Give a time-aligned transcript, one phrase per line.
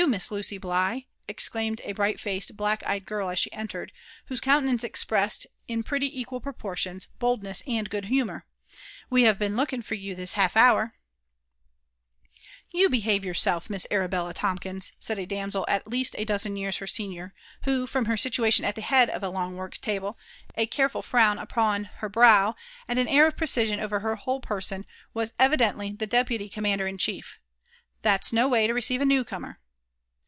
[0.07, 3.91] Miss Lucy Bligh?" exclaimed a bright faced, black eyed girl as she entered,
[4.25, 8.47] whose countenance expressed, in pretty equa proportions, boldness and good humour:''
[9.11, 10.95] we have been looking for you this half hour." ttD Uam AND
[12.33, 16.77] ADVENTCKES Of You foehava yoursdf, Mi^g Arabella Tamtias/^ said «damMl nt least a dozen years
[16.77, 20.15] her senior, who, from lier silualton at the head of a loDg work labic,
[20.57, 22.55] a care^ui frown upon her t>row,
[22.87, 24.83] and an airaf {K eciston over her whole |)crson,
[25.13, 27.25] was evidently the deputy eoaimaoder iiiH^ef:
[27.65, 29.59] *' that's no way lo r<»ceive a new comer."